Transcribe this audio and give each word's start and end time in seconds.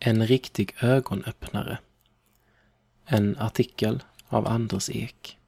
En 0.00 0.26
riktig 0.26 0.74
ögonöppnare. 0.80 1.78
En 3.04 3.36
artikel 3.38 4.02
av 4.28 4.46
Anders 4.46 4.90
Ek. 4.90 5.38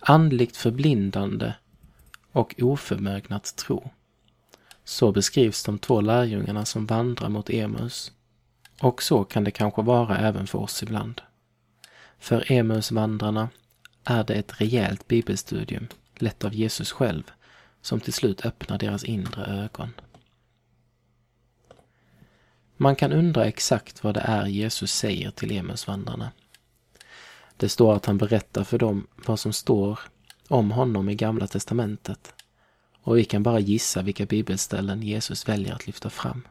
Andligt 0.00 0.56
förblindande 0.56 1.54
och 2.32 2.54
oförmögna 2.58 3.36
att 3.36 3.56
tro. 3.56 3.90
Så 4.84 5.12
beskrivs 5.12 5.64
de 5.64 5.78
två 5.78 6.00
lärjungarna 6.00 6.64
som 6.64 6.86
vandrar 6.86 7.28
mot 7.28 7.50
Emus. 7.50 8.12
Och 8.80 9.02
så 9.02 9.24
kan 9.24 9.44
det 9.44 9.50
kanske 9.50 9.82
vara 9.82 10.18
även 10.18 10.46
för 10.46 10.58
oss 10.58 10.82
ibland. 10.82 11.20
För 12.18 12.52
Emusvandrarna 12.52 13.48
är 14.04 14.24
det 14.24 14.34
ett 14.34 14.60
rejält 14.60 15.08
bibelstudium, 15.08 15.88
lett 16.14 16.44
av 16.44 16.54
Jesus 16.54 16.92
själv, 16.92 17.22
som 17.82 18.00
till 18.00 18.12
slut 18.12 18.46
öppnar 18.46 18.78
deras 18.78 19.04
inre 19.04 19.44
ögon. 19.44 19.92
Man 22.80 22.96
kan 22.96 23.12
undra 23.12 23.44
exakt 23.44 24.04
vad 24.04 24.14
det 24.14 24.20
är 24.20 24.46
Jesus 24.46 24.92
säger 24.92 25.30
till 25.30 25.56
Emausvandrarna. 25.56 26.30
Det 27.56 27.68
står 27.68 27.96
att 27.96 28.06
han 28.06 28.18
berättar 28.18 28.64
för 28.64 28.78
dem 28.78 29.06
vad 29.26 29.40
som 29.40 29.52
står 29.52 29.98
om 30.48 30.70
honom 30.70 31.08
i 31.08 31.14
Gamla 31.14 31.46
Testamentet. 31.46 32.34
Och 33.02 33.18
vi 33.18 33.24
kan 33.24 33.42
bara 33.42 33.60
gissa 33.60 34.02
vilka 34.02 34.26
bibelställen 34.26 35.02
Jesus 35.02 35.48
väljer 35.48 35.74
att 35.74 35.86
lyfta 35.86 36.10
fram. 36.10 36.42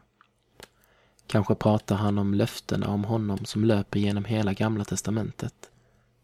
Kanske 1.26 1.54
pratar 1.54 1.96
han 1.96 2.18
om 2.18 2.34
löftena 2.34 2.88
om 2.88 3.04
honom 3.04 3.44
som 3.44 3.64
löper 3.64 3.98
genom 3.98 4.24
hela 4.24 4.52
Gamla 4.52 4.84
Testamentet. 4.84 5.70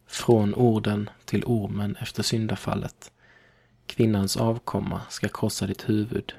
Från 0.07 0.55
orden 0.55 1.11
till 1.25 1.45
ormen 1.45 1.97
efter 2.01 2.23
syndafallet. 2.23 3.13
Kvinnans 3.87 4.37
avkomma 4.37 5.01
ska 5.11 5.29
krossa 5.29 5.67
ditt 5.67 5.89
huvud. 5.89 6.33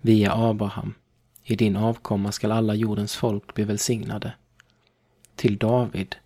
Via 0.00 0.34
Abraham. 0.34 0.94
I 1.44 1.56
din 1.56 1.76
avkomma 1.76 2.32
skall 2.32 2.52
alla 2.52 2.74
jordens 2.74 3.16
folk 3.16 3.54
bli 3.54 3.64
välsignade. 3.64 4.34
Till 5.36 5.58
David. 5.58 6.16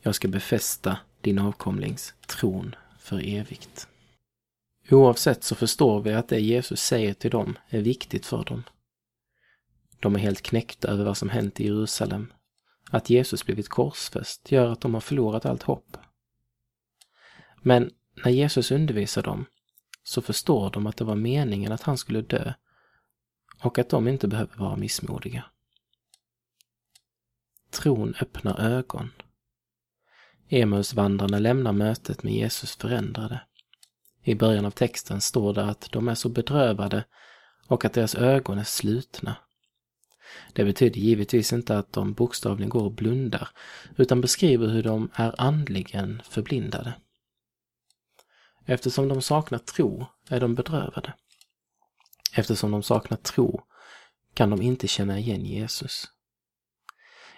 Jag 0.00 0.14
ska 0.14 0.28
befästa 0.28 0.98
din 1.20 1.38
avkomlings 1.38 2.14
tron 2.26 2.74
för 2.98 3.28
evigt. 3.28 3.88
Oavsett 4.90 5.44
så 5.44 5.54
förstår 5.54 6.00
vi 6.00 6.14
att 6.14 6.28
det 6.28 6.40
Jesus 6.40 6.80
säger 6.80 7.14
till 7.14 7.30
dem 7.30 7.58
är 7.68 7.80
viktigt 7.80 8.26
för 8.26 8.44
dem. 8.44 8.62
De 10.00 10.14
är 10.14 10.18
helt 10.18 10.42
knäckta 10.42 10.88
över 10.88 11.04
vad 11.04 11.16
som 11.16 11.28
hänt 11.28 11.60
i 11.60 11.66
Jerusalem. 11.66 12.32
Att 12.90 13.10
Jesus 13.10 13.44
blivit 13.44 13.68
korsfäst 13.68 14.52
gör 14.52 14.68
att 14.70 14.80
de 14.80 14.94
har 14.94 15.00
förlorat 15.00 15.46
allt 15.46 15.62
hopp. 15.62 15.96
Men 17.62 17.90
när 18.24 18.30
Jesus 18.30 18.70
undervisar 18.70 19.22
dem 19.22 19.46
så 20.02 20.22
förstår 20.22 20.70
de 20.70 20.86
att 20.86 20.96
det 20.96 21.04
var 21.04 21.14
meningen 21.14 21.72
att 21.72 21.82
han 21.82 21.98
skulle 21.98 22.22
dö 22.22 22.52
och 23.62 23.78
att 23.78 23.88
de 23.88 24.08
inte 24.08 24.28
behöver 24.28 24.56
vara 24.56 24.76
missmodiga. 24.76 25.44
Tron 27.70 28.14
öppnar 28.20 28.60
ögon. 28.60 29.10
Emausvandrarna 30.48 31.38
lämnar 31.38 31.72
mötet 31.72 32.22
med 32.22 32.32
Jesus 32.32 32.76
förändrade. 32.76 33.40
I 34.22 34.34
början 34.34 34.66
av 34.66 34.70
texten 34.70 35.20
står 35.20 35.54
det 35.54 35.64
att 35.64 35.88
de 35.92 36.08
är 36.08 36.14
så 36.14 36.28
bedrövade 36.28 37.04
och 37.66 37.84
att 37.84 37.92
deras 37.92 38.14
ögon 38.14 38.58
är 38.58 38.64
slutna. 38.64 39.36
Det 40.52 40.64
betyder 40.64 41.00
givetvis 41.00 41.52
inte 41.52 41.78
att 41.78 41.92
de 41.92 42.12
bokstavligen 42.12 42.68
går 42.68 42.84
och 42.84 42.92
blundar, 42.92 43.48
utan 43.96 44.20
beskriver 44.20 44.68
hur 44.68 44.82
de 44.82 45.10
är 45.14 45.40
andligen 45.40 46.22
förblindade. 46.24 46.92
Eftersom 48.64 49.08
de 49.08 49.22
saknar 49.22 49.58
tro 49.58 50.06
är 50.28 50.40
de 50.40 50.54
bedrövade. 50.54 51.14
Eftersom 52.32 52.70
de 52.70 52.82
saknar 52.82 53.18
tro 53.18 53.62
kan 54.34 54.50
de 54.50 54.62
inte 54.62 54.88
känna 54.88 55.18
igen 55.18 55.44
Jesus. 55.44 56.08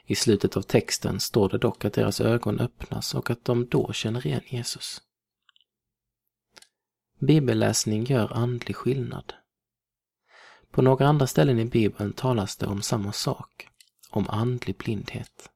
I 0.04 0.14
slutet 0.14 0.56
av 0.56 0.62
texten 0.62 1.20
står 1.20 1.48
det 1.48 1.58
dock 1.58 1.84
att 1.84 1.92
deras 1.92 2.20
ögon 2.20 2.60
öppnas 2.60 3.14
och 3.14 3.30
att 3.30 3.44
de 3.44 3.66
då 3.66 3.92
känner 3.92 4.26
igen 4.26 4.42
Jesus. 4.44 5.02
Bibelläsning 7.18 8.04
gör 8.04 8.32
andlig 8.32 8.76
skillnad. 8.76 9.34
På 10.70 10.82
några 10.82 11.08
andra 11.08 11.26
ställen 11.26 11.58
i 11.58 11.64
Bibeln 11.64 12.12
talas 12.12 12.56
det 12.56 12.66
om 12.66 12.82
samma 12.82 13.12
sak, 13.12 13.68
om 14.10 14.28
andlig 14.28 14.76
blindhet. 14.76 15.50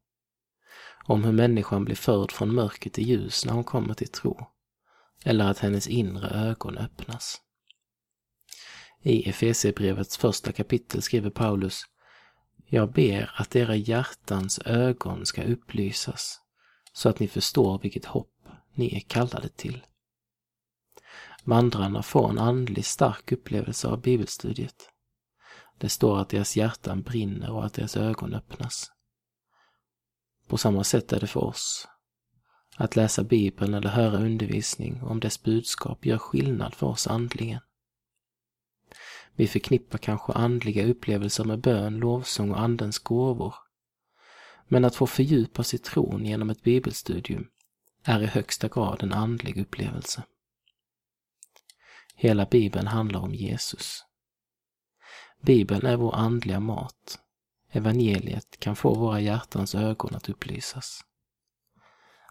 Om 1.04 1.24
hur 1.24 1.32
människan 1.32 1.84
blir 1.84 1.96
förd 1.96 2.32
från 2.32 2.54
mörker 2.54 2.90
till 2.90 3.08
ljus 3.08 3.44
när 3.44 3.52
hon 3.52 3.64
kommer 3.64 3.94
till 3.94 4.08
tro. 4.08 4.46
Eller 5.24 5.50
att 5.50 5.58
hennes 5.58 5.88
inre 5.88 6.28
ögon 6.28 6.78
öppnas. 6.78 7.40
I 9.06 9.28
Efesierbrevets 9.28 10.16
första 10.16 10.52
kapitel 10.52 11.02
skriver 11.02 11.30
Paulus 11.30 11.82
Jag 12.66 12.92
ber 12.92 13.30
att 13.36 13.56
era 13.56 13.76
hjärtans 13.76 14.58
ögon 14.58 15.26
ska 15.26 15.42
upplysas 15.42 16.40
så 16.92 17.08
att 17.08 17.20
ni 17.20 17.28
förstår 17.28 17.78
vilket 17.78 18.04
hopp 18.04 18.48
ni 18.74 18.96
är 18.96 19.00
kallade 19.00 19.48
till. 19.48 19.86
Vandrarna 21.42 22.02
får 22.02 22.30
en 22.30 22.38
andlig 22.38 22.84
stark 22.84 23.32
upplevelse 23.32 23.88
av 23.88 24.00
bibelstudiet. 24.00 24.90
Det 25.78 25.88
står 25.88 26.18
att 26.18 26.28
deras 26.28 26.56
hjärtan 26.56 27.02
brinner 27.02 27.50
och 27.50 27.64
att 27.64 27.74
deras 27.74 27.96
ögon 27.96 28.34
öppnas. 28.34 28.92
På 30.46 30.56
samma 30.56 30.84
sätt 30.84 31.12
är 31.12 31.20
det 31.20 31.26
för 31.26 31.44
oss. 31.44 31.88
Att 32.76 32.96
läsa 32.96 33.24
Bibeln 33.24 33.74
eller 33.74 33.88
höra 33.88 34.16
undervisning 34.16 35.02
om 35.02 35.20
dess 35.20 35.42
budskap 35.42 36.06
gör 36.06 36.18
skillnad 36.18 36.74
för 36.74 36.86
oss 36.86 37.06
andligen. 37.06 37.60
Vi 39.36 39.46
förknippar 39.46 39.98
kanske 39.98 40.32
andliga 40.32 40.86
upplevelser 40.86 41.44
med 41.44 41.60
bön, 41.60 41.96
lovsång 41.96 42.50
och 42.50 42.60
Andens 42.60 42.98
gåvor. 42.98 43.54
Men 44.68 44.84
att 44.84 44.96
få 44.96 45.06
fördjupa 45.06 45.62
sig 45.62 45.78
i 45.78 45.82
tron 45.82 46.26
genom 46.26 46.50
ett 46.50 46.62
bibelstudium 46.62 47.48
är 48.04 48.22
i 48.22 48.26
högsta 48.26 48.68
grad 48.68 49.02
en 49.02 49.12
andlig 49.12 49.56
upplevelse. 49.56 50.22
Hela 52.14 52.46
Bibeln 52.46 52.86
handlar 52.86 53.20
om 53.20 53.34
Jesus. 53.34 54.04
Bibeln 55.40 55.86
är 55.86 55.96
vår 55.96 56.14
andliga 56.14 56.60
mat. 56.60 57.18
Evangeliet 57.70 58.60
kan 58.60 58.76
få 58.76 58.94
våra 58.94 59.20
hjärtans 59.20 59.74
ögon 59.74 60.14
att 60.14 60.28
upplysas. 60.28 61.04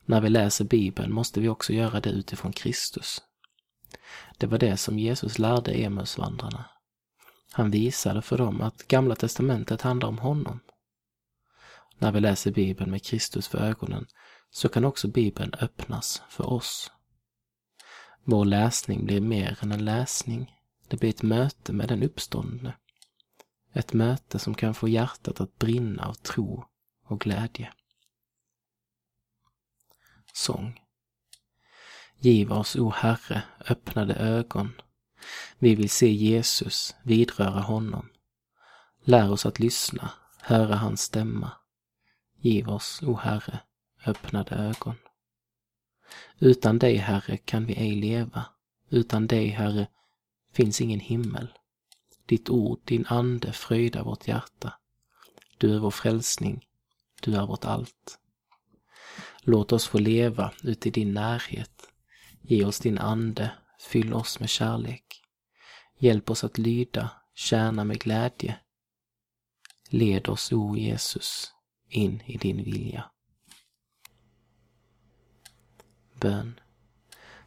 När 0.06 0.22
vi 0.22 0.30
läser 0.30 0.66
Bibeln 0.66 1.14
måste 1.14 1.42
vi 1.42 1.50
också 1.50 1.74
göra 1.74 2.00
det 2.00 2.10
utifrån 2.10 2.54
Kristus. 2.54 3.22
Det 4.38 4.48
var 4.48 4.58
det 4.58 4.78
som 4.78 5.00
Jesus 5.00 5.40
lärde 5.40 5.72
Emausvandrarna. 5.72 6.66
Han 7.56 7.72
visade 7.72 8.22
för 8.22 8.38
dem 8.38 8.62
att 8.62 8.88
Gamla 8.88 9.16
Testamentet 9.16 9.82
handlar 9.82 10.08
om 10.08 10.18
honom. 10.18 10.60
När 11.98 12.12
vi 12.12 12.20
läser 12.20 12.52
Bibeln 12.52 12.92
med 12.92 13.04
Kristus 13.04 13.48
för 13.48 13.58
ögonen 13.58 14.08
så 14.50 14.70
kan 14.70 14.86
också 14.86 15.08
Bibeln 15.08 15.54
öppnas 15.54 16.22
för 16.30 16.50
oss. 16.50 16.92
Vår 18.24 18.46
läsning 18.46 19.06
blir 19.06 19.22
mer 19.22 19.60
än 19.62 19.72
en 19.72 19.86
läsning. 19.86 20.56
Det 20.88 20.98
blir 20.98 21.10
ett 21.10 21.24
möte 21.24 21.74
med 21.74 21.88
den 21.88 22.04
uppståndne. 22.04 22.78
Ett 23.74 23.94
möte 23.94 24.40
som 24.40 24.56
kan 24.56 24.74
få 24.74 24.88
hjärtat 24.88 25.42
att 25.42 25.60
brinna 25.60 26.06
av 26.06 26.14
tro 26.14 26.66
och 27.06 27.20
glädje. 27.20 27.74
Sång. 30.34 30.80
Giv 32.20 32.52
oss, 32.52 32.76
o 32.76 32.90
Herre, 32.90 33.44
öppnade 33.70 34.14
ögon. 34.14 34.74
Vi 35.60 35.76
vill 35.76 35.90
se 35.90 36.12
Jesus, 36.12 36.96
vidröra 37.04 37.62
honom. 37.62 38.10
Lär 39.04 39.32
oss 39.32 39.46
att 39.46 39.60
lyssna, 39.60 40.12
höra 40.42 40.76
hans 40.76 41.02
stämma. 41.02 41.52
Giv 42.40 42.70
oss, 42.70 43.00
o 43.04 43.16
Herre, 43.16 43.60
öppnade 44.06 44.56
ögon. 44.56 44.96
Utan 46.40 46.80
dig, 46.80 46.96
Herre, 46.96 47.38
kan 47.38 47.66
vi 47.66 47.74
ej 47.74 47.96
leva. 47.96 48.46
Utan 48.90 49.28
dig, 49.28 49.48
Herre, 49.48 49.88
finns 50.54 50.82
ingen 50.82 51.00
himmel. 51.00 51.48
Ditt 52.26 52.50
ord, 52.50 52.80
din 52.84 53.06
ande 53.06 53.54
fröjdar 53.54 54.04
vårt 54.04 54.28
hjärta. 54.28 54.74
Du 55.58 55.76
är 55.76 55.80
vår 55.80 55.92
frälsning, 55.92 56.66
du 57.22 57.36
är 57.36 57.46
vårt 57.46 57.66
allt. 57.66 58.20
Låt 59.42 59.72
oss 59.72 59.88
få 59.88 59.98
leva 59.98 60.54
uti 60.64 60.90
din 60.90 61.14
närhet. 61.14 61.88
Ge 62.42 62.66
oss 62.66 62.80
din 62.80 62.98
ande, 62.98 63.52
fyll 63.80 64.14
oss 64.14 64.40
med 64.40 64.50
kärlek. 64.50 65.13
Hjälp 66.04 66.30
oss 66.30 66.44
att 66.44 66.58
lyda, 66.58 67.10
tjäna 67.34 67.84
med 67.84 68.00
glädje. 68.00 68.60
Led 69.90 70.30
oss, 70.30 70.52
o 70.52 70.76
Jesus, 70.78 71.54
in 71.90 72.24
i 72.26 72.38
din 72.38 72.64
vilja. 72.64 73.12
Bön. 76.20 76.60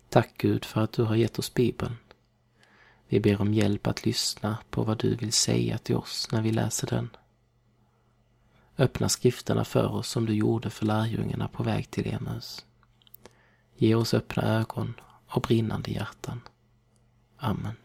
Tack 0.09 0.35
Gud 0.39 0.65
för 0.65 0.81
att 0.81 0.93
du 0.93 1.03
har 1.03 1.17
gett 1.17 1.39
oss 1.39 1.55
Bibeln. 1.55 1.97
Vi 3.09 3.21
ber 3.21 3.41
om 3.41 3.55
hjälp 3.55 3.87
att 3.87 4.05
lyssna 4.07 4.59
på 4.71 4.85
vad 4.85 4.99
du 4.99 5.15
vill 5.15 5.33
säga 5.33 5.79
till 5.79 5.97
oss 5.97 6.29
när 6.33 6.43
vi 6.43 6.53
läser 6.53 6.87
den. 6.87 7.11
Öppna 8.79 9.09
skrifterna 9.09 9.65
för 9.65 9.89
oss 9.89 10.09
som 10.09 10.27
du 10.27 10.35
gjorde 10.35 10.71
för 10.71 10.87
lärjungarna 10.87 11.49
på 11.49 11.63
väg 11.63 11.91
till 11.91 12.15
Emus. 12.15 12.65
Ge 13.75 13.95
oss 13.95 14.15
öppna 14.15 14.43
ögon 14.43 15.01
och 15.27 15.43
brinnande 15.43 15.91
hjärtan. 15.91 16.41
Amen. 17.37 17.77